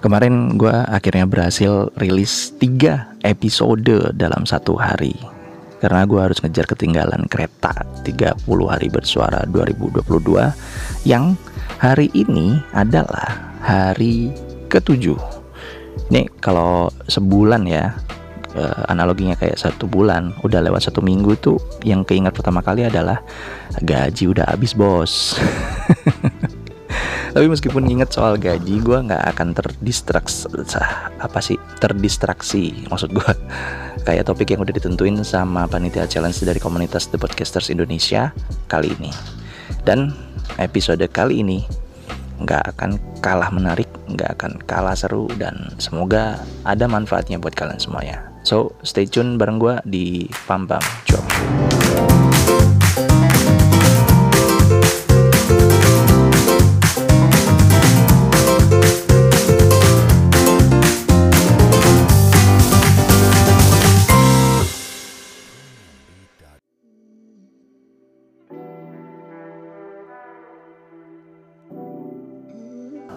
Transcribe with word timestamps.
Kemarin 0.00 0.56
gue 0.56 0.72
akhirnya 0.72 1.28
berhasil 1.28 1.92
rilis 2.00 2.56
3 2.56 3.20
episode 3.20 4.16
dalam 4.16 4.48
satu 4.48 4.80
hari. 4.80 5.12
Karena 5.76 6.08
gue 6.08 6.20
harus 6.20 6.40
ngejar 6.40 6.64
ketinggalan 6.64 7.28
kereta 7.28 7.72
30 8.04 8.44
hari 8.68 8.92
bersuara 8.92 9.48
2022 9.48 11.08
Yang 11.08 11.40
hari 11.80 12.08
ini 12.16 12.60
adalah 12.72 13.56
hari 13.60 14.32
ketujuh. 14.72 15.16
Ini 16.08 16.32
kalau 16.40 16.88
sebulan 17.08 17.68
ya 17.68 17.92
eh, 18.56 18.82
analoginya 18.88 19.36
kayak 19.36 19.60
satu 19.60 19.84
bulan 19.84 20.32
udah 20.40 20.64
lewat 20.64 20.88
satu 20.88 21.04
minggu 21.04 21.36
tuh 21.40 21.58
yang 21.84 22.08
keingat 22.08 22.32
pertama 22.34 22.64
kali 22.64 22.88
adalah 22.88 23.20
gaji 23.84 24.32
udah 24.32 24.48
habis 24.48 24.74
bos 24.74 25.36
tapi 27.30 27.46
meskipun 27.46 27.86
inget 27.86 28.10
soal 28.10 28.34
gaji 28.34 28.82
gue 28.82 28.98
nggak 29.06 29.24
akan 29.36 29.54
terdistraksi 29.54 30.50
apa 31.20 31.38
sih 31.38 31.56
terdistraksi 31.78 32.86
maksud 32.90 33.14
gue 33.14 33.30
kayak 34.06 34.26
topik 34.26 34.50
yang 34.52 34.64
udah 34.64 34.74
ditentuin 34.74 35.20
sama 35.22 35.68
panitia 35.68 36.08
challenge 36.08 36.40
dari 36.42 36.58
komunitas 36.58 37.08
The 37.12 37.20
Podcasters 37.20 37.68
Indonesia 37.68 38.32
kali 38.66 38.92
ini. 38.96 39.12
Dan 39.84 40.12
episode 40.58 41.04
kali 41.12 41.40
ini 41.44 41.64
nggak 42.40 42.76
akan 42.76 42.96
kalah 43.20 43.52
menarik 43.52 43.88
nggak 44.08 44.40
akan 44.40 44.52
kalah 44.64 44.96
seru 44.96 45.28
dan 45.36 45.76
semoga 45.76 46.40
ada 46.64 46.88
manfaatnya 46.88 47.36
buat 47.36 47.52
kalian 47.52 47.80
semuanya. 47.80 48.24
So 48.42 48.72
stay 48.80 49.04
tune 49.04 49.36
bareng 49.36 49.60
gue 49.60 49.74
di 49.84 50.26
Pam 50.48 50.64
Pam. 50.64 50.80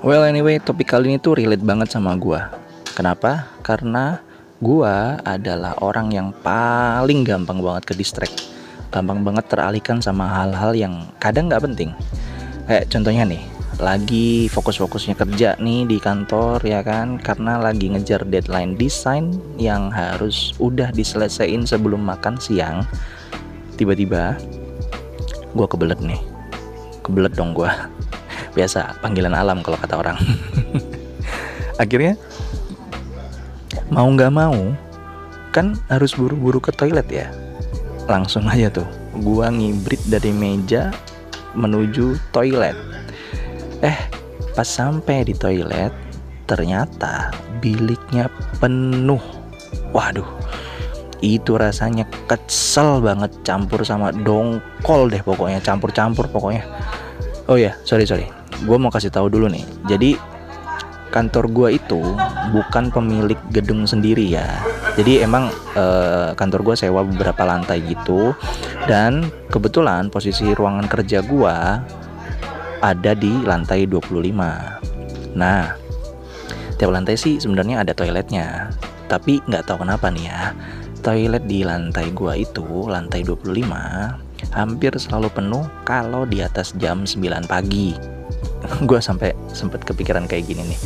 Well 0.03 0.27
anyway, 0.27 0.59
topik 0.59 0.91
kali 0.91 1.15
ini 1.15 1.17
tuh 1.17 1.39
relate 1.39 1.63
banget 1.63 1.95
sama 1.95 2.19
gua. 2.19 2.51
Kenapa? 2.91 3.47
Karena 3.63 4.19
gua 4.59 5.15
adalah 5.23 5.79
orang 5.79 6.11
yang 6.11 6.35
paling 6.43 7.23
gampang 7.23 7.63
banget 7.63 7.87
ke 7.87 7.93
distract. 7.95 8.51
Gampang 8.91 9.23
banget 9.23 9.47
teralihkan 9.47 10.03
sama 10.03 10.27
hal-hal 10.27 10.75
yang 10.75 11.07
kadang 11.23 11.47
nggak 11.47 11.63
penting. 11.63 11.95
Kayak 12.67 12.91
contohnya 12.91 13.23
nih, 13.31 13.47
lagi 13.79 14.51
fokus-fokusnya 14.51 15.15
kerja 15.15 15.55
nih 15.63 15.87
di 15.87 15.97
kantor 16.03 16.59
ya 16.67 16.83
kan 16.83 17.15
karena 17.15 17.63
lagi 17.63 17.87
ngejar 17.95 18.27
deadline 18.27 18.75
desain 18.75 19.31
yang 19.55 19.87
harus 19.87 20.51
udah 20.59 20.91
diselesaikan 20.91 21.63
sebelum 21.63 22.03
makan 22.03 22.35
siang 22.37 22.83
tiba-tiba 23.79 24.35
gua 25.55 25.65
kebelet 25.65 26.03
nih 26.03 26.21
kebelet 27.01 27.33
dong 27.33 27.57
gua 27.57 27.89
biasa 28.53 29.01
panggilan 29.01 29.33
alam 29.33 29.59
kalau 29.65 29.77
kata 29.77 29.95
orang. 29.97 30.17
Akhirnya 31.81 32.17
mau 33.89 34.05
nggak 34.09 34.33
mau 34.33 34.73
kan 35.53 35.77
harus 35.89 36.13
buru-buru 36.17 36.61
ke 36.61 36.73
toilet 36.73 37.05
ya? 37.09 37.27
Langsung 38.05 38.45
aja 38.49 38.69
tuh 38.69 38.87
gua 39.21 39.49
ngibrit 39.49 40.01
dari 40.09 40.33
meja 40.33 40.93
menuju 41.57 42.17
toilet. 42.33 42.77
Eh 43.81 43.99
pas 44.53 44.69
sampai 44.69 45.25
di 45.25 45.33
toilet 45.33 45.93
ternyata 46.45 47.33
biliknya 47.57 48.29
penuh. 48.61 49.21
Waduh 49.93 50.25
itu 51.23 51.55
rasanya 51.55 52.03
kesel 52.27 52.99
banget 52.99 53.31
campur 53.47 53.79
sama 53.87 54.11
dongkol 54.11 55.07
deh 55.07 55.23
pokoknya 55.23 55.63
campur-campur 55.63 56.27
pokoknya. 56.27 56.67
Oh 57.47 57.55
ya 57.55 57.71
sorry 57.87 58.03
sorry 58.03 58.27
gue 58.63 58.77
mau 58.79 58.91
kasih 58.91 59.11
tahu 59.11 59.27
dulu 59.29 59.51
nih. 59.51 59.65
Jadi 59.87 60.15
kantor 61.13 61.45
gue 61.53 61.69
itu 61.77 62.01
bukan 62.51 62.89
pemilik 62.89 63.37
gedung 63.53 63.85
sendiri 63.85 64.25
ya. 64.25 64.47
Jadi 64.97 65.21
emang 65.21 65.53
eh, 65.77 66.33
kantor 66.33 66.73
gue 66.73 66.75
sewa 66.79 67.05
beberapa 67.05 67.43
lantai 67.45 67.83
gitu. 67.85 68.33
Dan 68.89 69.29
kebetulan 69.47 70.11
posisi 70.11 70.51
ruangan 70.51 70.87
kerja 70.89 71.23
gue 71.23 71.55
ada 72.83 73.11
di 73.15 73.31
lantai 73.47 73.87
25 73.87 74.83
nah 75.33 75.73
tiap 76.77 76.93
lantai 76.93 77.17
sih 77.17 77.39
sebenarnya 77.41 77.81
ada 77.81 77.95
toiletnya. 77.95 78.69
Tapi 79.07 79.41
nggak 79.45 79.65
tahu 79.65 79.85
kenapa 79.85 80.09
nih 80.09 80.25
ya 80.29 80.41
toilet 81.03 81.43
di 81.45 81.67
lantai 81.67 82.15
gua 82.15 82.39
itu 82.39 82.63
lantai 82.87 83.27
25 83.27 84.55
hampir 84.55 84.95
selalu 84.95 85.29
penuh 85.35 85.67
kalau 85.83 86.23
di 86.23 86.39
atas 86.39 86.71
jam 86.79 87.03
9 87.03 87.43
pagi 87.43 88.12
gue 88.89 88.99
sampai 88.99 89.35
sempet 89.51 89.83
kepikiran 89.83 90.25
kayak 90.25 90.47
gini 90.47 90.63
nih. 90.73 90.79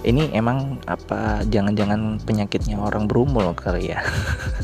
Ini 0.00 0.22
emang 0.32 0.80
apa 0.88 1.44
jangan-jangan 1.44 2.24
penyakitnya 2.24 2.80
orang 2.80 3.04
berumur 3.04 3.52
kali 3.52 3.92
ya? 3.92 4.00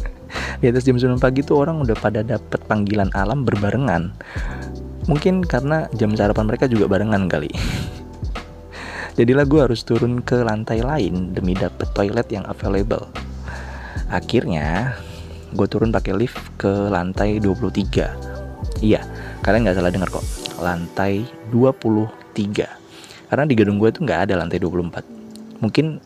Di 0.61 0.73
atas 0.73 0.89
jam 0.89 0.97
9 0.97 1.21
pagi 1.21 1.45
tuh 1.45 1.61
orang 1.61 1.85
udah 1.85 1.97
pada 1.97 2.25
dapet 2.25 2.61
panggilan 2.65 3.13
alam 3.13 3.45
berbarengan. 3.45 4.17
Mungkin 5.07 5.45
karena 5.45 5.87
jam 5.95 6.17
sarapan 6.17 6.49
mereka 6.49 6.65
juga 6.67 6.89
barengan 6.89 7.29
kali. 7.29 7.53
Jadilah 9.21 9.45
gue 9.45 9.61
harus 9.61 9.85
turun 9.85 10.25
ke 10.25 10.41
lantai 10.41 10.81
lain 10.81 11.37
demi 11.37 11.53
dapet 11.53 11.89
toilet 11.93 12.29
yang 12.33 12.45
available. 12.49 13.09
Akhirnya 14.09 14.97
gue 15.57 15.67
turun 15.71 15.89
pakai 15.89 16.13
lift 16.13 16.37
ke 16.61 16.69
lantai 16.93 17.41
23 17.41 18.85
iya 18.85 19.01
kalian 19.41 19.65
nggak 19.65 19.77
salah 19.81 19.93
dengar 19.95 20.11
kok 20.13 20.27
lantai 20.61 21.27
23 21.51 23.31
karena 23.33 23.45
di 23.45 23.55
gedung 23.59 23.81
gue 23.83 23.91
tuh 23.91 24.07
nggak 24.07 24.31
ada 24.31 24.35
lantai 24.41 24.59
24 24.61 25.61
mungkin 25.61 26.01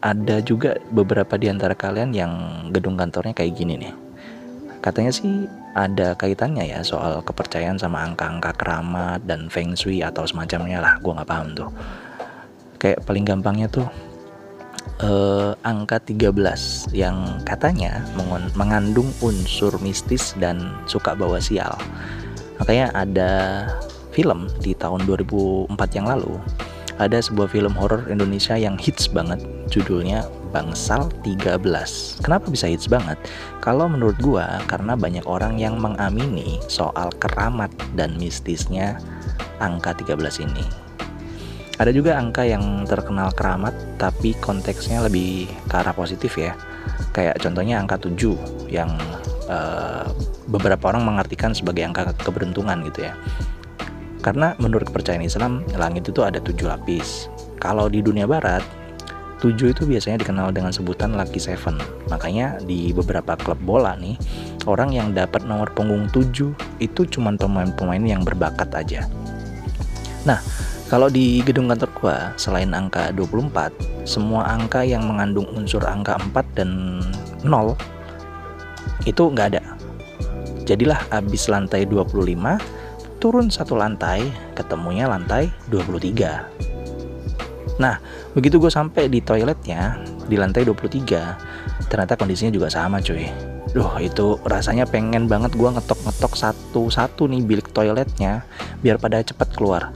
ada 0.00 0.40
juga 0.40 0.80
beberapa 0.88 1.36
di 1.36 1.52
antara 1.52 1.76
kalian 1.76 2.16
yang 2.16 2.32
gedung 2.72 2.96
kantornya 2.96 3.36
kayak 3.36 3.52
gini 3.52 3.76
nih. 3.76 3.94
Katanya 4.80 5.12
sih 5.12 5.44
ada 5.76 6.16
kaitannya 6.16 6.64
ya 6.64 6.80
soal 6.80 7.20
kepercayaan 7.20 7.76
sama 7.76 8.00
angka-angka 8.08 8.56
keramat 8.56 9.20
dan 9.28 9.52
feng 9.52 9.76
shui 9.76 10.00
atau 10.00 10.24
semacamnya 10.24 10.80
lah. 10.80 10.96
Gue 11.04 11.12
nggak 11.12 11.28
paham 11.28 11.52
tuh. 11.52 11.70
Kayak 12.80 13.04
paling 13.04 13.28
gampangnya 13.28 13.68
tuh 13.68 13.84
eh, 15.04 15.52
angka 15.68 16.00
13 16.00 16.96
yang 16.96 17.44
katanya 17.44 18.00
mengandung 18.56 19.12
unsur 19.20 19.76
mistis 19.84 20.32
dan 20.40 20.72
suka 20.88 21.12
bawa 21.12 21.36
sial. 21.36 21.76
Makanya 22.56 22.88
ada 22.96 23.32
film 24.20 24.52
di 24.60 24.76
tahun 24.76 25.08
2004 25.08 25.96
yang 25.96 26.04
lalu 26.04 26.36
ada 27.00 27.16
sebuah 27.16 27.48
film 27.48 27.72
horor 27.72 28.04
Indonesia 28.12 28.52
yang 28.60 28.76
hits 28.76 29.08
banget 29.08 29.40
judulnya 29.72 30.28
Bangsal 30.52 31.08
13 31.24 31.56
kenapa 32.20 32.46
bisa 32.52 32.68
hits 32.68 32.84
banget? 32.84 33.16
Kalau 33.64 33.88
menurut 33.88 34.20
gua 34.20 34.60
karena 34.68 34.92
banyak 34.92 35.24
orang 35.24 35.56
yang 35.56 35.80
mengamini 35.80 36.60
soal 36.68 37.08
keramat 37.16 37.72
dan 37.96 38.20
mistisnya 38.20 39.00
angka 39.64 39.96
13 39.96 40.44
ini. 40.44 40.66
Ada 41.80 41.96
juga 41.96 42.20
angka 42.20 42.44
yang 42.44 42.84
terkenal 42.84 43.32
keramat 43.32 43.72
tapi 43.96 44.36
konteksnya 44.36 45.00
lebih 45.00 45.48
ke 45.70 45.74
arah 45.80 45.96
positif 45.96 46.36
ya. 46.36 46.52
Kayak 47.16 47.40
contohnya 47.40 47.80
angka 47.80 47.96
7 47.96 48.68
yang 48.68 48.92
eh, 49.48 50.04
beberapa 50.52 50.92
orang 50.92 51.08
mengartikan 51.08 51.56
sebagai 51.56 51.88
angka 51.88 52.12
keberuntungan 52.20 52.84
gitu 52.84 53.08
ya 53.08 53.16
karena 54.20 54.52
menurut 54.60 54.88
kepercayaan 54.92 55.24
Islam 55.24 55.64
langit 55.76 56.08
itu 56.08 56.20
ada 56.20 56.38
tujuh 56.40 56.68
lapis. 56.68 57.28
Kalau 57.60 57.88
di 57.88 58.04
dunia 58.04 58.28
barat 58.28 58.64
tujuh 59.40 59.72
itu 59.72 59.88
biasanya 59.88 60.20
dikenal 60.20 60.52
dengan 60.52 60.70
sebutan 60.70 61.16
lucky 61.16 61.40
seven. 61.40 61.80
Makanya 62.12 62.60
di 62.60 62.92
beberapa 62.92 63.34
klub 63.40 63.56
bola 63.64 63.96
nih 63.96 64.20
orang 64.68 64.92
yang 64.92 65.16
dapat 65.16 65.48
nomor 65.48 65.72
punggung 65.72 66.06
7 66.12 66.52
itu 66.84 67.00
cuma 67.08 67.32
pemain-pemain 67.32 68.04
yang 68.04 68.20
berbakat 68.20 68.68
aja. 68.76 69.08
Nah 70.28 70.40
kalau 70.92 71.08
di 71.08 71.40
gedung 71.40 71.72
kantor 71.72 71.90
gua 71.96 72.16
selain 72.36 72.76
angka 72.76 73.14
24 73.16 73.72
semua 74.04 74.44
angka 74.44 74.84
yang 74.84 75.08
mengandung 75.08 75.48
unsur 75.56 75.80
angka 75.88 76.20
4 76.20 76.58
dan 76.60 77.00
0 77.40 77.72
itu 79.08 79.22
nggak 79.32 79.56
ada. 79.56 79.64
Jadilah 80.68 81.00
habis 81.08 81.48
lantai 81.48 81.88
25 81.88 82.79
turun 83.20 83.52
satu 83.52 83.76
lantai 83.76 84.24
ketemunya 84.56 85.04
lantai 85.06 85.52
23 85.68 86.70
Nah, 87.80 87.96
begitu 88.36 88.60
gue 88.60 88.68
sampai 88.68 89.08
di 89.08 89.24
toiletnya 89.24 89.96
di 90.28 90.36
lantai 90.36 90.68
23, 90.68 91.88
ternyata 91.88 92.12
kondisinya 92.12 92.52
juga 92.52 92.68
sama 92.68 93.00
cuy. 93.00 93.24
Duh, 93.72 93.96
itu 94.04 94.36
rasanya 94.44 94.84
pengen 94.84 95.24
banget 95.24 95.56
gue 95.56 95.64
ngetok-ngetok 95.64 96.36
satu-satu 96.36 97.24
nih 97.32 97.40
bilik 97.40 97.72
toiletnya 97.72 98.44
biar 98.84 99.00
pada 99.00 99.24
cepet 99.24 99.48
keluar. 99.56 99.90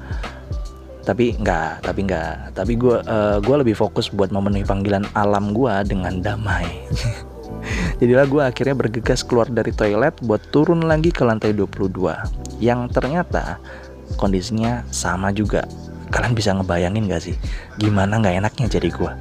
tapi 1.04 1.36
nggak 1.36 1.84
tapi 1.84 2.08
nggak 2.08 2.56
tapi 2.56 2.80
gue 2.80 2.96
uh, 2.96 3.36
gue 3.36 3.56
lebih 3.60 3.76
fokus 3.76 4.08
buat 4.08 4.32
memenuhi 4.32 4.64
panggilan 4.64 5.04
alam 5.12 5.52
gue 5.52 5.84
dengan 5.84 6.16
damai 6.24 6.64
jadilah 7.98 8.26
gue 8.26 8.42
akhirnya 8.42 8.76
bergegas 8.76 9.22
keluar 9.22 9.50
dari 9.50 9.70
toilet 9.70 10.14
buat 10.22 10.40
turun 10.50 10.86
lagi 10.86 11.14
ke 11.14 11.22
lantai 11.22 11.54
22 11.54 12.60
yang 12.62 12.86
ternyata 12.90 13.58
kondisinya 14.16 14.86
sama 14.94 15.34
juga. 15.34 15.66
Kalian 16.14 16.36
bisa 16.36 16.54
ngebayangin 16.54 17.10
gak 17.10 17.22
sih? 17.26 17.34
Gimana 17.80 18.22
nggak 18.22 18.36
enaknya 18.44 18.66
jadi 18.70 18.88
gue 18.92 19.12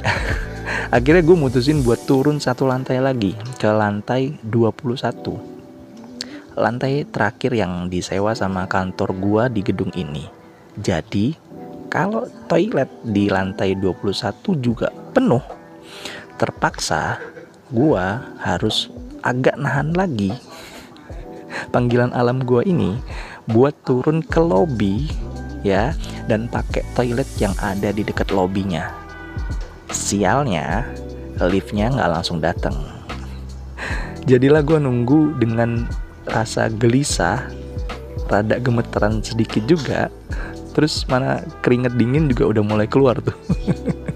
akhirnya 0.96 1.22
gue 1.24 1.36
mutusin 1.38 1.80
buat 1.80 2.04
turun 2.04 2.40
satu 2.42 2.68
lantai 2.68 3.00
lagi 3.00 3.32
ke 3.56 3.70
lantai 3.72 4.36
21 4.44 5.60
lantai 6.60 7.08
terakhir 7.08 7.56
yang 7.56 7.88
disewa 7.88 8.36
sama 8.36 8.68
kantor 8.68 9.16
gua 9.16 9.44
di 9.48 9.64
gedung 9.64 9.88
ini. 9.96 10.28
Jadi 10.76 11.32
kalau 11.90 12.28
toilet 12.46 12.90
di 13.02 13.32
lantai 13.32 13.74
21 13.74 14.12
juga 14.60 14.92
penuh, 15.16 15.42
terpaksa 16.36 17.18
gua 17.70 18.22
harus 18.42 18.90
agak 19.24 19.54
nahan 19.56 19.94
lagi 19.94 20.34
panggilan 21.70 22.10
alam 22.14 22.42
gua 22.42 22.66
ini 22.66 22.98
buat 23.50 23.74
turun 23.86 24.22
ke 24.22 24.38
lobby 24.38 25.10
ya 25.66 25.94
dan 26.30 26.46
pakai 26.46 26.86
toilet 26.94 27.26
yang 27.42 27.52
ada 27.58 27.90
di 27.90 28.06
dekat 28.06 28.30
lobbynya. 28.30 28.90
Sialnya 29.90 30.86
liftnya 31.42 31.90
nggak 31.90 32.10
langsung 32.10 32.38
datang. 32.38 32.76
Jadilah 34.28 34.62
gue 34.62 34.78
nunggu 34.78 35.40
dengan 35.40 35.88
rasa 36.28 36.70
gelisah, 36.70 37.50
rada 38.30 38.62
gemeteran 38.62 39.18
sedikit 39.24 39.66
juga 39.66 40.06
terus 40.70 41.02
mana 41.10 41.42
keringet 41.66 41.98
dingin 41.98 42.30
juga 42.30 42.46
udah 42.56 42.62
mulai 42.62 42.86
keluar 42.86 43.18
tuh 43.18 43.34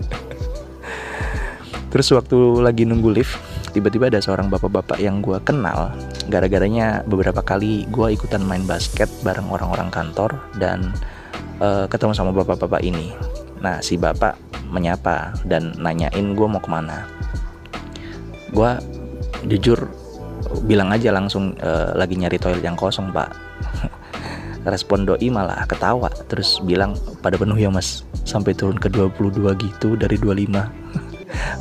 terus 1.95 2.11
waktu 2.11 2.59
lagi 2.59 2.83
nunggu 2.83 3.15
lift 3.15 3.39
tiba-tiba 3.71 4.11
ada 4.11 4.19
seorang 4.19 4.51
bapak-bapak 4.51 4.99
yang 4.99 5.23
gue 5.23 5.39
kenal. 5.47 5.95
Gara-garanya 6.27 7.07
beberapa 7.07 7.39
kali 7.39 7.87
gue 7.87 8.19
ikutan 8.19 8.43
main 8.43 8.67
basket 8.67 9.07
bareng 9.23 9.47
orang-orang 9.47 9.95
kantor 9.95 10.35
dan 10.59 10.91
uh, 11.63 11.87
ketemu 11.87 12.11
sama 12.11 12.35
bapak-bapak 12.35 12.83
ini. 12.83 13.15
Nah 13.63 13.79
si 13.79 13.95
bapak 13.95 14.35
menyapa 14.75 15.39
dan 15.47 15.71
nanyain 15.79 16.35
gue 16.35 16.47
mau 16.51 16.59
ke 16.59 16.67
mana. 16.67 17.07
Gue 18.51 18.75
jujur 19.47 19.87
bilang 20.67 20.91
aja 20.91 21.15
langsung 21.15 21.55
uh, 21.63 21.95
lagi 21.95 22.19
nyari 22.19 22.43
toilet 22.43 22.67
yang 22.67 22.75
kosong 22.75 23.15
pak. 23.15 23.31
Respon 24.71 25.07
doi 25.07 25.31
malah 25.31 25.63
ketawa 25.71 26.11
terus 26.27 26.59
bilang 26.67 26.99
pada 27.23 27.39
penuh 27.39 27.55
ya 27.55 27.71
mas. 27.71 28.03
Sampai 28.27 28.51
turun 28.51 28.83
ke 28.83 28.91
22 28.91 29.47
gitu 29.63 29.95
dari 29.95 30.19
25 30.19 30.59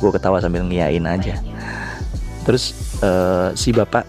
gue 0.00 0.10
ketawa 0.10 0.38
sambil 0.42 0.64
ngiyain 0.66 1.04
aja 1.04 1.40
terus 2.44 2.76
uh, 3.00 3.50
si 3.56 3.72
bapak 3.72 4.04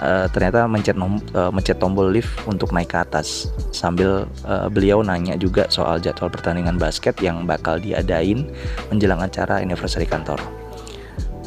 uh, 0.00 0.26
ternyata 0.30 0.68
mencet 0.68 0.96
nom 0.96 1.18
uh, 1.32 1.48
mencet 1.48 1.80
tombol 1.80 2.12
lift 2.12 2.30
untuk 2.44 2.70
naik 2.70 2.92
ke 2.92 2.98
atas 3.00 3.48
sambil 3.72 4.28
uh, 4.44 4.68
beliau 4.68 5.00
nanya 5.00 5.34
juga 5.40 5.66
soal 5.72 5.98
jadwal 5.98 6.28
pertandingan 6.28 6.76
basket 6.76 7.16
yang 7.24 7.48
bakal 7.48 7.80
diadain 7.80 8.48
menjelang 8.92 9.24
acara 9.24 9.60
anniversary 9.64 10.04
kantor 10.04 10.38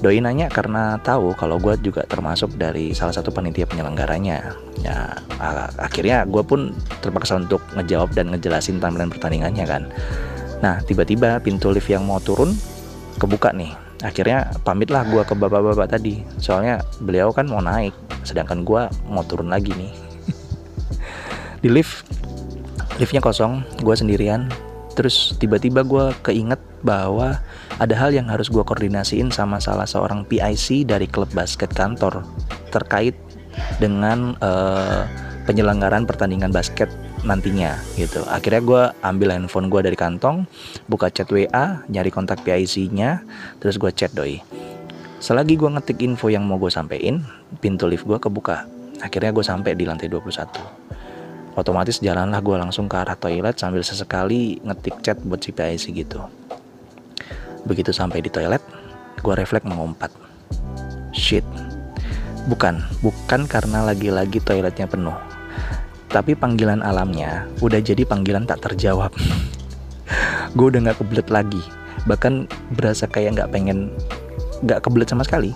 Doi 0.01 0.17
nanya 0.17 0.49
karena 0.49 0.97
tahu 1.05 1.37
kalau 1.37 1.61
gue 1.61 1.77
juga 1.85 2.01
termasuk 2.09 2.57
dari 2.57 2.89
salah 2.89 3.13
satu 3.13 3.29
panitia 3.29 3.69
penyelenggaranya. 3.69 4.57
Ya, 4.81 5.13
akhirnya 5.77 6.25
gue 6.25 6.41
pun 6.41 6.73
terpaksa 7.05 7.37
untuk 7.37 7.61
ngejawab 7.77 8.09
dan 8.17 8.33
ngejelasin 8.33 8.81
timeline 8.81 9.13
pertandingannya 9.13 9.61
kan. 9.61 9.85
Nah, 10.65 10.81
tiba-tiba 10.89 11.37
pintu 11.45 11.69
lift 11.69 11.85
yang 11.85 12.09
mau 12.09 12.17
turun 12.17 12.57
kebuka 13.17 13.51
nih. 13.51 13.73
Akhirnya 14.01 14.49
pamitlah 14.65 15.05
gue 15.05 15.21
ke 15.21 15.33
bapak-bapak 15.37 15.97
tadi. 15.97 16.25
Soalnya 16.41 16.81
beliau 17.01 17.29
kan 17.29 17.45
mau 17.45 17.61
naik, 17.61 17.93
sedangkan 18.25 18.65
gue 18.65 18.81
mau 19.09 19.23
turun 19.25 19.49
lagi 19.53 19.73
nih. 19.77 19.93
Di 21.61 21.69
lift, 21.69 22.09
liftnya 22.97 23.21
kosong, 23.21 23.61
gue 23.81 23.93
sendirian. 23.93 24.49
Terus 24.97 25.37
tiba-tiba 25.37 25.85
gue 25.85 26.11
keinget 26.25 26.59
bahwa 26.81 27.39
ada 27.77 27.95
hal 27.95 28.11
yang 28.11 28.27
harus 28.27 28.49
gue 28.49 28.61
koordinasiin 28.61 29.29
sama 29.31 29.61
salah 29.61 29.85
seorang 29.85 30.25
PIC 30.25 30.89
dari 30.89 31.05
klub 31.07 31.29
basket 31.31 31.71
kantor 31.71 32.25
terkait 32.73 33.15
dengan 33.77 34.35
uh, 34.41 35.05
penyelenggaraan 35.45 36.05
pertandingan 36.05 36.51
basket 36.51 36.89
nantinya 37.21 37.77
gitu. 37.97 38.25
Akhirnya 38.27 38.61
gue 38.61 38.81
ambil 39.05 39.29
handphone 39.33 39.69
gue 39.69 39.81
dari 39.85 39.97
kantong, 39.97 40.49
buka 40.89 41.13
chat 41.13 41.29
WA, 41.29 41.85
nyari 41.89 42.09
kontak 42.09 42.41
PIC-nya, 42.41 43.21
terus 43.61 43.77
gue 43.77 43.91
chat 43.93 44.09
doi. 44.13 44.41
Selagi 45.21 45.53
gue 45.53 45.69
ngetik 45.69 46.01
info 46.01 46.33
yang 46.33 46.49
mau 46.49 46.57
gue 46.57 46.73
sampein, 46.73 47.21
pintu 47.61 47.85
lift 47.85 48.09
gue 48.09 48.17
kebuka. 48.17 48.65
Akhirnya 49.01 49.29
gue 49.29 49.45
sampai 49.45 49.77
di 49.77 49.85
lantai 49.85 50.09
21. 50.09 51.53
Otomatis 51.53 52.01
jalanlah 52.01 52.41
gue 52.41 52.57
langsung 52.57 52.89
ke 52.89 52.95
arah 52.97 53.13
toilet 53.13 53.53
sambil 53.59 53.85
sesekali 53.85 54.57
ngetik 54.65 55.03
chat 55.05 55.21
buat 55.21 55.43
si 55.43 55.53
PIC 55.53 55.93
gitu. 55.93 56.25
Begitu 57.69 57.93
sampai 57.93 58.25
di 58.25 58.33
toilet, 58.33 58.65
gue 59.21 59.33
refleks 59.37 59.67
mengumpat. 59.69 60.09
Shit. 61.13 61.45
Bukan, 62.49 62.81
bukan 63.05 63.45
karena 63.45 63.85
lagi-lagi 63.85 64.41
toiletnya 64.41 64.89
penuh. 64.89 65.30
Tapi 66.11 66.35
panggilan 66.35 66.83
alamnya 66.83 67.47
udah 67.63 67.79
jadi 67.79 68.03
panggilan 68.03 68.43
tak 68.43 68.59
terjawab. 68.67 69.15
gue 70.55 70.67
udah 70.67 70.91
gak 70.91 70.99
kebelet 70.99 71.27
lagi. 71.31 71.61
Bahkan 72.07 72.51
berasa 72.75 73.07
kayak 73.07 73.39
gak 73.39 73.51
pengen 73.55 73.95
gak 74.67 74.83
kebelet 74.83 75.07
sama 75.07 75.23
sekali. 75.23 75.55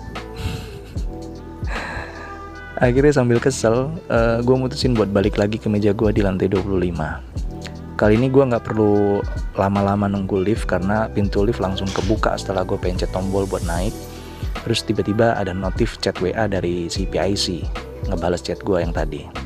Akhirnya 2.84 3.12
sambil 3.12 3.36
kesel, 3.36 3.92
uh, 4.08 4.16
eh, 4.16 4.38
gue 4.40 4.56
mutusin 4.56 4.96
buat 4.96 5.12
balik 5.12 5.36
lagi 5.36 5.60
ke 5.60 5.68
meja 5.68 5.92
gue 5.92 6.12
di 6.12 6.20
lantai 6.24 6.48
25 6.48 7.36
Kali 7.96 8.12
ini 8.12 8.28
gue 8.28 8.44
nggak 8.44 8.60
perlu 8.60 9.24
lama-lama 9.56 10.04
nunggu 10.04 10.44
lift 10.44 10.68
karena 10.68 11.08
pintu 11.08 11.48
lift 11.48 11.64
langsung 11.64 11.88
kebuka 11.88 12.36
setelah 12.36 12.60
gue 12.60 12.76
pencet 12.76 13.08
tombol 13.08 13.48
buat 13.48 13.64
naik. 13.64 13.96
Terus 14.68 14.84
tiba-tiba 14.84 15.32
ada 15.32 15.56
notif 15.56 15.96
chat 16.04 16.12
WA 16.20 16.44
dari 16.44 16.92
si 16.92 17.08
ngebales 18.04 18.44
chat 18.44 18.60
gue 18.60 18.84
yang 18.84 18.92
tadi. 18.92 19.45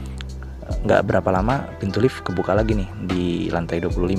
Nggak 0.81 1.13
berapa 1.13 1.29
lama 1.29 1.69
pintu 1.77 2.01
lift 2.01 2.25
kebuka 2.25 2.57
lagi 2.57 2.73
nih 2.73 2.89
di 3.05 3.25
lantai 3.53 3.85
25. 3.85 4.17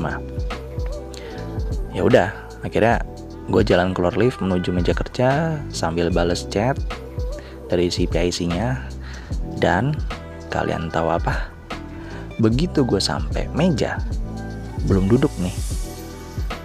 Ya 1.91 2.01
udah, 2.05 2.29
akhirnya 2.61 3.01
gue 3.49 3.61
jalan 3.65 3.91
keluar 3.91 4.13
lift 4.15 4.39
menuju 4.39 4.69
meja 4.71 4.93
kerja 4.93 5.57
sambil 5.73 6.13
bales 6.13 6.45
chat 6.47 6.77
dari 7.67 7.89
si 7.89 8.05
PIC-nya 8.05 8.77
dan 9.57 9.97
kalian 10.53 10.93
tahu 10.93 11.09
apa? 11.09 11.49
Begitu 12.37 12.85
gue 12.85 13.01
sampai 13.01 13.49
meja, 13.53 13.97
belum 14.85 15.09
duduk 15.09 15.31
nih. 15.41 15.53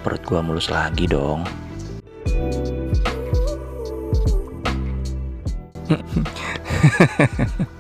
Perut 0.06 0.22
gua 0.22 0.38
mulus 0.38 0.70
lagi 0.70 1.10
dong. 1.10 1.42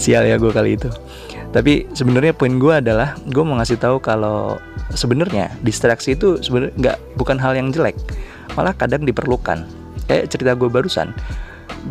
Sial 0.00 0.24
ya 0.24 0.40
gue 0.40 0.48
kali 0.48 0.80
itu. 0.80 0.88
Tapi 1.52 1.84
sebenarnya 1.92 2.32
poin 2.32 2.56
gue 2.56 2.72
adalah 2.72 3.20
gue 3.28 3.44
mau 3.44 3.60
ngasih 3.60 3.76
tahu 3.76 4.00
kalau 4.00 4.56
sebenarnya 4.96 5.52
distraksi 5.60 6.16
itu 6.16 6.40
sebenarnya 6.40 6.72
nggak 6.80 6.96
bukan 7.20 7.36
hal 7.36 7.52
yang 7.52 7.68
jelek, 7.68 7.98
malah 8.56 8.72
kadang 8.72 9.04
diperlukan. 9.04 9.68
Kayak 10.08 10.32
cerita 10.32 10.56
gue 10.56 10.70
barusan, 10.72 11.12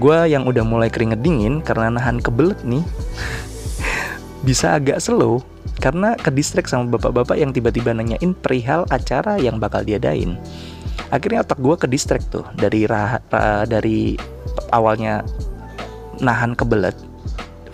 gue 0.01 0.17
yang 0.25 0.49
udah 0.49 0.65
mulai 0.65 0.89
keringet 0.89 1.21
dingin 1.21 1.61
karena 1.61 1.93
nahan 1.93 2.17
kebelet 2.17 2.57
nih, 2.65 2.81
bisa 4.47 4.79
agak 4.79 4.97
slow 5.03 5.45
karena 5.77 6.17
ke 6.17 6.33
distract 6.33 6.73
sama 6.73 6.89
bapak-bapak 6.89 7.37
yang 7.39 7.53
tiba-tiba 7.53 7.93
nanyain 7.93 8.35
perihal 8.35 8.83
acara 8.91 9.39
yang 9.39 9.61
bakal 9.63 9.79
diadain 9.79 10.35
akhirnya 11.09 11.41
otak 11.41 11.59
gue 11.63 11.75
ke 11.79 11.87
distract 11.89 12.29
tuh 12.29 12.45
dari 12.59 12.85
rah, 12.85 13.17
dari 13.65 14.13
awalnya 14.69 15.25
nahan 16.21 16.53
kebelet 16.53 16.93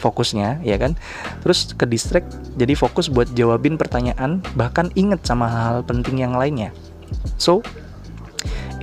fokusnya 0.05 0.61
ya 0.61 0.77
kan 0.77 0.93
terus 1.41 1.73
ke 1.73 1.89
distract 1.89 2.29
jadi 2.53 2.77
fokus 2.77 3.09
buat 3.09 3.33
jawabin 3.33 3.81
pertanyaan 3.81 4.45
bahkan 4.53 4.93
inget 4.93 5.25
sama 5.25 5.49
hal-hal 5.49 5.81
penting 5.81 6.21
yang 6.21 6.37
lainnya 6.37 6.69
so 7.41 7.65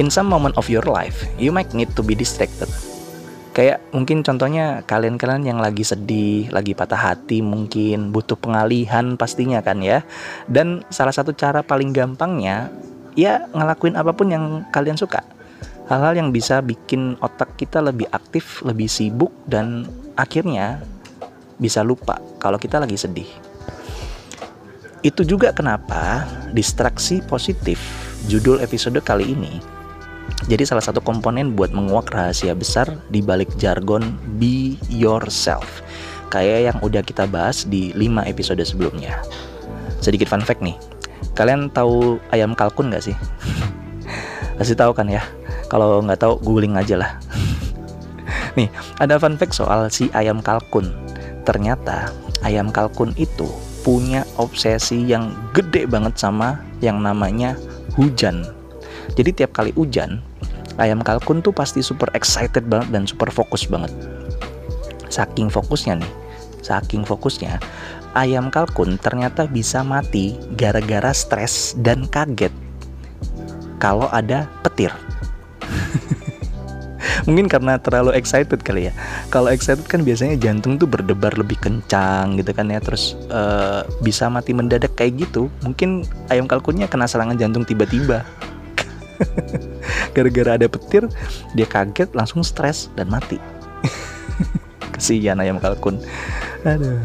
in 0.02 0.10
some 0.10 0.26
moment 0.26 0.58
of 0.58 0.66
your 0.66 0.84
life 0.90 1.22
you 1.38 1.54
might 1.54 1.70
need 1.70 1.90
to 1.94 2.02
be 2.02 2.18
distracted 2.18 2.66
kayak 3.52 3.84
mungkin 3.92 4.24
contohnya 4.24 4.80
kalian-kalian 4.88 5.44
yang 5.44 5.60
lagi 5.60 5.84
sedih, 5.84 6.48
lagi 6.48 6.72
patah 6.72 6.96
hati 6.96 7.44
mungkin 7.44 8.08
butuh 8.10 8.36
pengalihan 8.40 9.20
pastinya 9.20 9.60
kan 9.60 9.84
ya. 9.84 10.00
Dan 10.48 10.82
salah 10.88 11.12
satu 11.12 11.36
cara 11.36 11.60
paling 11.60 11.92
gampangnya 11.92 12.72
ya 13.12 13.44
ngelakuin 13.52 13.96
apa 13.96 14.16
pun 14.16 14.32
yang 14.32 14.44
kalian 14.72 14.96
suka. 14.96 15.20
Hal-hal 15.92 16.16
yang 16.16 16.32
bisa 16.32 16.64
bikin 16.64 17.20
otak 17.20 17.60
kita 17.60 17.84
lebih 17.84 18.08
aktif, 18.08 18.64
lebih 18.64 18.88
sibuk 18.88 19.30
dan 19.44 19.84
akhirnya 20.16 20.80
bisa 21.62 21.86
lupa 21.86 22.18
kalau 22.42 22.58
kita 22.58 22.82
lagi 22.82 22.98
sedih. 22.98 23.30
Itu 25.06 25.22
juga 25.22 25.54
kenapa 25.54 26.26
distraksi 26.50 27.22
positif 27.22 27.78
judul 28.26 28.58
episode 28.58 28.98
kali 29.02 29.34
ini 29.34 29.62
jadi 30.50 30.66
salah 30.66 30.82
satu 30.82 30.98
komponen 30.98 31.54
buat 31.54 31.70
menguak 31.70 32.10
rahasia 32.10 32.54
besar 32.56 32.90
di 33.14 33.22
balik 33.22 33.50
jargon 33.62 34.18
be 34.42 34.74
yourself. 34.90 35.84
Kayak 36.32 36.72
yang 36.72 36.78
udah 36.82 37.02
kita 37.04 37.28
bahas 37.30 37.62
di 37.68 37.94
5 37.94 38.26
episode 38.26 38.62
sebelumnya. 38.64 39.22
Sedikit 40.02 40.26
fun 40.26 40.42
fact 40.42 40.64
nih. 40.64 40.74
Kalian 41.38 41.70
tahu 41.70 42.18
ayam 42.34 42.58
kalkun 42.58 42.90
gak 42.90 43.06
sih? 43.06 43.14
Pasti 44.58 44.74
tahu 44.74 44.90
kan 44.96 45.06
ya? 45.06 45.22
Kalau 45.70 46.02
nggak 46.02 46.20
tahu 46.20 46.42
googling 46.42 46.74
aja 46.76 46.98
lah. 46.98 47.10
nih, 48.58 48.68
ada 48.98 49.16
fun 49.22 49.38
fact 49.38 49.54
soal 49.54 49.86
si 49.94 50.10
ayam 50.10 50.42
kalkun. 50.42 50.90
Ternyata 51.42 52.14
ayam 52.46 52.70
kalkun 52.70 53.10
itu 53.18 53.50
punya 53.82 54.22
obsesi 54.38 55.02
yang 55.02 55.34
gede 55.50 55.90
banget 55.90 56.14
sama 56.14 56.62
yang 56.78 57.02
namanya 57.02 57.58
hujan. 57.98 58.46
Jadi 59.18 59.42
tiap 59.42 59.52
kali 59.58 59.74
hujan, 59.74 60.22
ayam 60.78 61.02
kalkun 61.02 61.42
tuh 61.42 61.50
pasti 61.50 61.82
super 61.82 62.08
excited 62.14 62.64
banget 62.70 62.94
dan 62.94 63.04
super 63.04 63.28
fokus 63.28 63.66
banget. 63.66 63.90
Saking 65.10 65.50
fokusnya 65.50 66.00
nih, 66.00 66.12
saking 66.62 67.02
fokusnya, 67.02 67.58
ayam 68.14 68.48
kalkun 68.48 68.96
ternyata 68.96 69.44
bisa 69.50 69.82
mati 69.82 70.38
gara-gara 70.54 71.10
stres 71.12 71.74
dan 71.82 72.06
kaget 72.08 72.54
kalau 73.82 74.06
ada 74.14 74.46
petir. 74.62 74.94
Mungkin 77.24 77.46
karena 77.46 77.78
terlalu 77.78 78.14
excited 78.18 78.60
kali 78.62 78.90
ya. 78.90 78.92
Kalau 79.30 79.48
excited 79.48 79.86
kan 79.86 80.02
biasanya 80.02 80.34
jantung 80.38 80.76
tuh 80.76 80.90
berdebar 80.90 81.34
lebih 81.38 81.58
kencang 81.60 82.38
gitu 82.40 82.50
kan 82.50 82.66
ya. 82.70 82.82
Terus 82.82 83.14
uh, 83.30 83.86
bisa 84.02 84.26
mati 84.26 84.50
mendadak 84.50 84.94
kayak 84.98 85.28
gitu. 85.28 85.46
Mungkin 85.62 86.06
ayam 86.32 86.50
kalkunnya 86.50 86.90
kena 86.90 87.06
serangan 87.06 87.38
jantung 87.38 87.62
tiba-tiba. 87.62 88.26
gara-gara 90.14 90.58
ada 90.58 90.66
petir 90.68 91.06
dia 91.56 91.66
kaget 91.66 92.10
langsung 92.12 92.44
stres 92.44 92.92
dan 92.94 93.08
mati 93.08 93.38
kesian 94.94 95.40
ayam 95.40 95.58
kalkun 95.58 95.98
aduh 96.66 96.98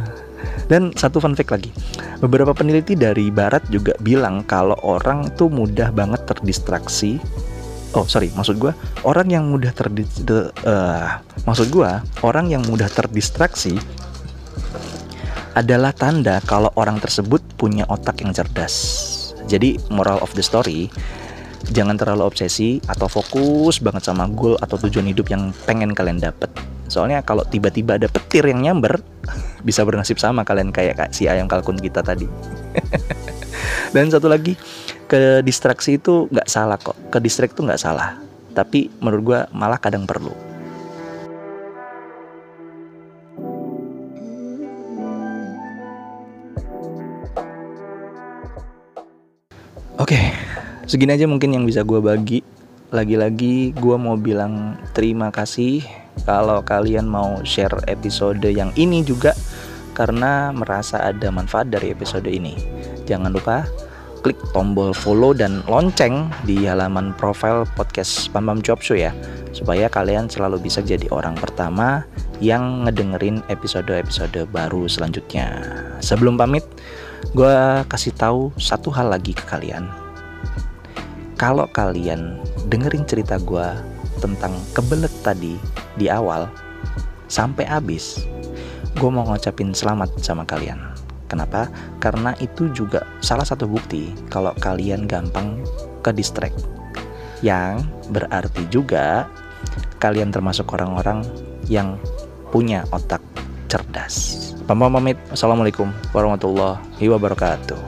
dan 0.67 0.91
satu 0.93 1.24
fun 1.24 1.33
fact 1.33 1.51
lagi 1.51 1.71
beberapa 2.19 2.51
peneliti 2.51 2.93
dari 2.93 3.31
barat 3.31 3.63
juga 3.71 3.95
bilang 4.03 4.43
kalau 4.45 4.75
orang 4.83 5.31
tuh 5.39 5.47
mudah 5.47 5.89
banget 5.95 6.21
terdistraksi 6.27 7.17
oh 7.96 8.06
sorry 8.10 8.34
maksud 8.36 8.60
gue 8.60 8.74
orang 9.08 9.27
yang 9.32 9.48
mudah 9.48 9.72
terdis 9.72 10.24
uh, 10.27 11.22
maksud 11.48 11.72
gue 11.72 11.91
orang 12.25 12.51
yang 12.51 12.63
mudah 12.67 12.89
terdistraksi 12.91 13.77
adalah 15.56 15.89
tanda 15.96 16.38
kalau 16.46 16.70
orang 16.77 17.01
tersebut 17.01 17.39
punya 17.56 17.88
otak 17.88 18.22
yang 18.25 18.36
cerdas 18.36 18.75
jadi 19.48 19.79
moral 19.88 20.20
of 20.20 20.34
the 20.36 20.44
story 20.44 20.91
jangan 21.72 22.00
terlalu 22.00 22.24
obsesi 22.27 22.79
atau 22.88 23.10
fokus 23.12 23.84
banget 23.84 24.08
sama 24.08 24.29
goal 24.32 24.56
atau 24.62 24.79
tujuan 24.88 25.10
hidup 25.10 25.27
yang 25.27 25.51
pengen 25.67 25.91
kalian 25.91 26.22
dapet. 26.22 26.48
Soalnya 26.88 27.20
kalau 27.20 27.44
tiba-tiba 27.44 28.00
ada 28.00 28.08
petir 28.08 28.48
yang 28.48 28.63
nyamber, 28.63 29.03
bisa 29.67 29.84
bernasib 29.84 30.15
sama 30.22 30.48
kalian 30.48 30.72
kayak 30.72 31.12
si 31.12 31.27
ayam 31.27 31.50
kalkun 31.50 31.75
kita 31.75 32.00
tadi. 32.00 32.27
Dan 33.96 34.12
satu 34.12 34.32
lagi, 34.32 34.56
ke 35.07 35.39
distraksi 35.41 35.95
itu 35.95 36.27
nggak 36.27 36.51
salah 36.51 36.75
kok. 36.75 36.95
Ke 37.07 37.23
distract 37.23 37.55
itu 37.55 37.63
nggak 37.63 37.79
salah. 37.79 38.19
Tapi 38.51 38.91
menurut 38.99 39.23
gue 39.23 39.39
malah 39.55 39.79
kadang 39.79 40.03
perlu. 40.03 40.35
Oke, 49.97 50.13
okay, 50.13 50.25
segini 50.85 51.17
aja 51.17 51.25
mungkin 51.25 51.57
yang 51.57 51.65
bisa 51.65 51.81
gue 51.81 51.97
bagi 51.97 52.39
lagi-lagi 52.87 53.75
gue 53.75 53.97
mau 53.99 54.15
bilang 54.15 54.79
terima 54.95 55.27
kasih 55.27 55.83
kalau 56.23 56.63
kalian 56.63 57.03
mau 57.03 57.43
share 57.43 57.75
episode 57.91 58.39
yang 58.47 58.71
ini 58.79 59.03
juga 59.03 59.35
karena 59.91 60.55
merasa 60.55 61.03
ada 61.03 61.27
manfaat 61.27 61.67
dari 61.67 61.91
episode 61.91 62.31
ini 62.31 62.55
jangan 63.03 63.35
lupa 63.35 63.67
klik 64.27 64.43
tombol 64.51 64.91
follow 64.91 65.31
dan 65.31 65.63
lonceng 65.72 66.27
di 66.43 66.67
halaman 66.67 67.15
profile 67.15 67.63
podcast 67.79 68.27
Pam 68.36 68.60
Job 68.60 68.84
Show 68.84 69.00
ya 69.00 69.15
supaya 69.55 69.88
kalian 69.88 70.27
selalu 70.27 70.67
bisa 70.67 70.84
jadi 70.84 71.07
orang 71.15 71.39
pertama 71.39 72.03
yang 72.43 72.84
ngedengerin 72.84 73.39
episode-episode 73.48 74.51
baru 74.51 74.91
selanjutnya 74.91 75.63
sebelum 76.03 76.36
pamit 76.36 76.67
gue 77.31 77.55
kasih 77.88 78.12
tahu 78.19 78.51
satu 78.60 78.91
hal 78.91 79.15
lagi 79.15 79.31
ke 79.31 79.48
kalian 79.48 79.88
kalau 81.39 81.63
kalian 81.72 82.43
dengerin 82.67 83.07
cerita 83.07 83.39
gue 83.39 83.63
tentang 84.19 84.60
kebelet 84.75 85.15
tadi 85.24 85.55
di 85.96 86.12
awal 86.12 86.51
sampai 87.31 87.63
habis, 87.63 88.25
gue 88.98 89.10
mau 89.12 89.22
ngucapin 89.29 89.75
selamat 89.75 90.10
sama 90.19 90.48
kalian. 90.48 90.97
Kenapa? 91.27 91.67
Karena 92.00 92.31
itu 92.39 92.72
juga 92.72 93.03
salah 93.19 93.43
satu 93.43 93.67
bukti 93.67 94.15
kalau 94.31 94.55
kalian 94.63 95.05
gampang 95.05 95.60
ke 96.03 96.15
distract. 96.15 96.63
Yang 97.43 97.84
berarti 98.10 98.63
juga 98.72 99.27
kalian 100.00 100.31
termasuk 100.31 100.72
orang-orang 100.74 101.27
yang 101.67 102.00
punya 102.50 102.88
otak 102.96 103.19
cerdas. 103.67 104.48
Pamit, 104.67 105.19
Assalamualaikum 105.31 105.91
warahmatullahi 106.15 107.05
wabarakatuh. 107.07 107.79